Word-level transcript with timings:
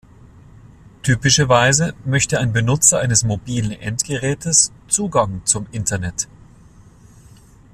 Typischerweise 1.03 1.93
möchte 2.05 2.39
ein 2.39 2.53
Benutzer 2.53 2.97
eines 3.01 3.21
mobilen 3.23 3.71
Endgerätes 3.71 4.71
Zugang 4.87 5.43
zum 5.45 5.67
Internet. 5.71 6.27